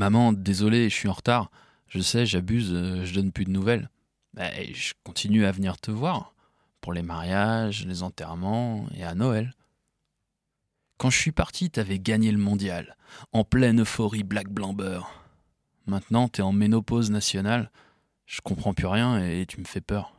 [0.00, 1.50] Maman, désolé, je suis en retard.
[1.88, 3.90] Je sais, j'abuse, euh, je donne plus de nouvelles.
[4.32, 6.32] Mais je continue à venir te voir.
[6.80, 9.54] Pour les mariages, les enterrements et à Noël.
[10.96, 12.96] Quand je suis parti, t'avais gagné le mondial.
[13.32, 15.02] En pleine euphorie black blamber.
[15.84, 17.70] Maintenant, t'es en ménopause nationale.
[18.24, 20.14] Je comprends plus rien et tu me fais peur.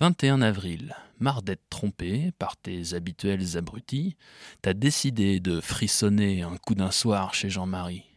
[0.00, 4.16] 21 avril, marre d'être trompé par tes habituels abrutis,
[4.60, 8.07] t'as décidé de frissonner un coup d'un soir chez Jean-Marie.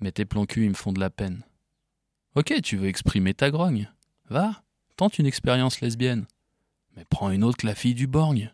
[0.00, 1.44] Mais tes plans cul, ils me font de la peine.
[2.34, 3.90] Ok, tu veux exprimer ta grogne.
[4.28, 4.62] Va,
[4.96, 6.26] tente une expérience lesbienne.
[6.96, 8.52] Mais prends une autre que la fille du borgne.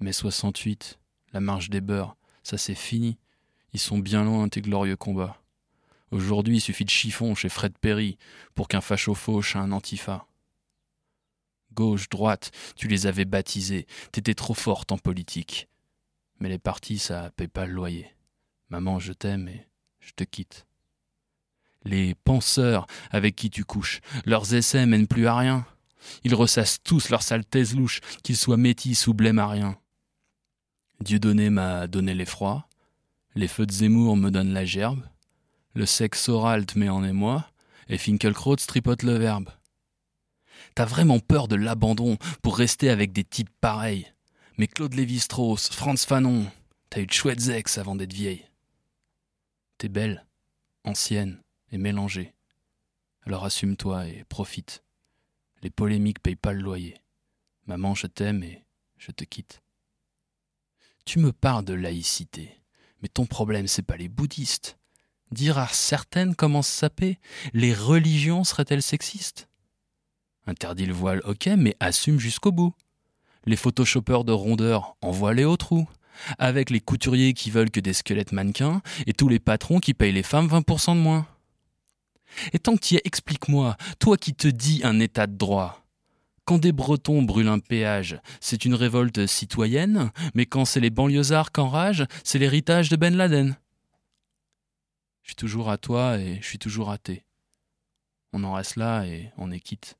[0.00, 0.98] Mais 68,
[1.32, 3.18] la marche des beurs, ça c'est fini.
[3.72, 5.42] Ils sont bien loin tes glorieux combats.
[6.10, 8.16] Aujourd'hui, il suffit de chiffon chez Fred Perry
[8.54, 10.26] pour qu'un facho fauche un antifa
[11.76, 15.68] gauche, droite, tu les avais baptisés, t'étais trop forte en politique.
[16.40, 18.08] Mais les partis, ça paye pas le loyer.
[18.70, 19.68] Maman, je t'aime et
[20.06, 20.66] je te quitte.
[21.84, 25.66] Les penseurs avec qui tu couches, leurs essais mènent plus à rien.
[26.24, 29.76] Ils ressassent tous leur thèse louche, qu'ils soient métis ou blémariens.
[31.00, 32.68] Dieudonné m'a donné l'effroi,
[33.34, 35.02] les feux de Zemmour me donnent la gerbe,
[35.74, 37.50] le sexe oral te met en émoi,
[37.88, 39.50] et Finkelkraut tripote le verbe.
[40.74, 44.06] T'as vraiment peur de l'abandon pour rester avec des types pareils.
[44.58, 46.46] Mais Claude Lévi-Strauss, Franz Fanon,
[46.88, 48.46] t'as eu de chouettes ex avant d'être vieille.
[49.78, 50.24] T'es belle,
[50.84, 52.34] ancienne et mélangée.
[53.24, 54.82] Alors assume-toi et profite.
[55.62, 57.00] Les polémiques payent pas le loyer.
[57.66, 58.64] Maman, je t'aime et
[58.96, 59.62] je te quitte.
[61.04, 62.60] Tu me parles de laïcité,
[63.02, 64.78] mais ton problème c'est pas les bouddhistes.
[65.30, 67.18] Dire à certaines comment se saper,
[67.52, 69.48] les religions seraient-elles sexistes?
[70.46, 72.74] Interdit le voile, ok, mais assume jusqu'au bout.
[73.44, 75.88] Les photoshoppers de rondeurs, envoie-les au trou.
[76.38, 80.12] Avec les couturiers qui veulent que des squelettes mannequins et tous les patrons qui payent
[80.12, 81.26] les femmes 20% de moins.
[82.52, 85.82] Et tant que tu explique-moi, toi qui te dis un état de droit.
[86.44, 91.50] Quand des Bretons brûlent un péage, c'est une révolte citoyenne, mais quand c'est les banlieusards
[91.50, 93.56] qu'enragent, c'est l'héritage de Ben Laden.
[95.22, 97.24] Je suis toujours à toi et je suis toujours à thé.
[98.32, 99.96] On en reste là et on est quitte.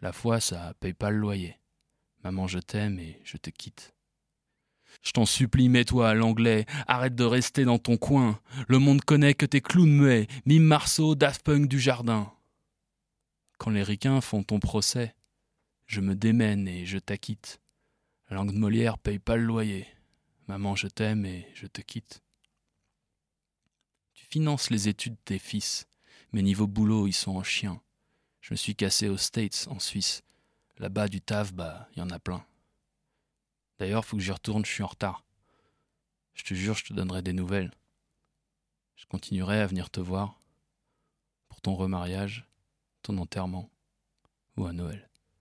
[0.00, 1.56] La foi, ça paye pas le loyer.
[2.24, 3.94] Maman, je t'aime et je te quitte.
[5.02, 8.40] Je t'en supplie, mets-toi à l'anglais, arrête de rester dans ton coin.
[8.66, 12.32] Le monde connaît que t'es clown muet, mime Marceau, Daft Punk du jardin.
[13.58, 15.14] Quand les ricains font ton procès,
[15.86, 17.60] je me démène et je t'acquitte.
[18.28, 19.86] La langue de Molière paye pas le loyer.
[20.46, 22.22] Maman, je t'aime et je te quitte.
[24.14, 25.88] Tu finances les études de tes fils,
[26.32, 27.80] mais niveau boulot, ils sont en chien.
[28.40, 30.22] Je me suis cassé aux States, en Suisse.
[30.78, 32.44] Là-bas, du taf, bah, y en a plein.
[33.78, 35.24] D'ailleurs, faut que j'y retourne, je suis en retard.
[36.34, 37.72] Je te jure, je te donnerai des nouvelles.
[38.96, 40.40] Je continuerai à venir te voir
[41.48, 42.48] pour ton remariage,
[43.02, 43.70] ton enterrement
[44.56, 45.07] ou à Noël.